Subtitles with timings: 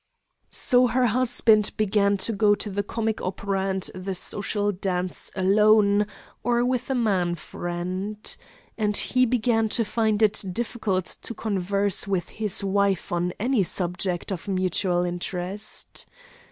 [0.49, 6.07] So her husband began to go to the comic opera and the social dance alone
[6.43, 8.35] or with a man friend.
[8.79, 14.31] And he began to find it difficult to converse with his wife on any subject
[14.31, 16.07] of mutual interest.